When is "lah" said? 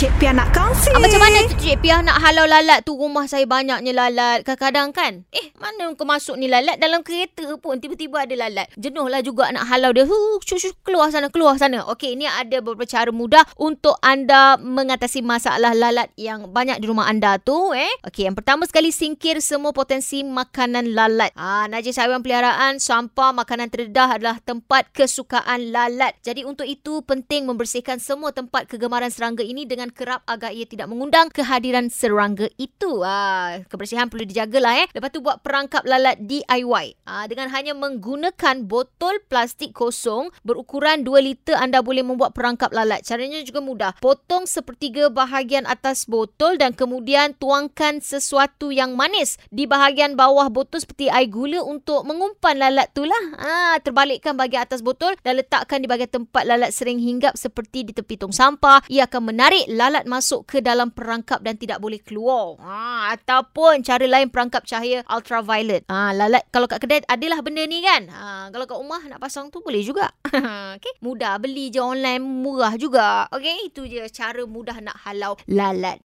9.12-9.20, 53.04-53.24